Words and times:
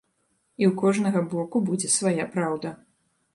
І 0.61 0.65
ў 0.67 0.71
кожнага 0.81 1.21
боку 1.33 1.61
будзе 1.69 1.91
свая 1.97 2.25
праўда. 2.33 2.73